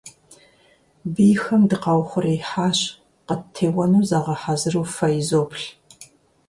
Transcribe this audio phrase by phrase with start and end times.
[1.13, 2.79] Бийхэм дыкъаухъуреихьащ,
[3.27, 5.65] къыттеуэну загъэхьэзыру фэ изоплъ.